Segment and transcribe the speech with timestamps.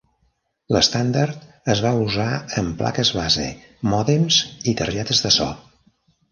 [0.75, 1.43] L'estàndard
[1.73, 2.25] es va usar
[2.63, 3.47] en plaques base,
[3.95, 4.41] mòdems
[4.73, 5.51] i targetes de so.